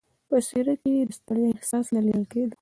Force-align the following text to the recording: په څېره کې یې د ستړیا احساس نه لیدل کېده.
په 0.29 0.37
څېره 0.47 0.73
کې 0.81 0.89
یې 0.97 1.03
د 1.07 1.11
ستړیا 1.19 1.49
احساس 1.55 1.85
نه 1.95 1.99
لیدل 2.05 2.25
کېده. 2.31 2.55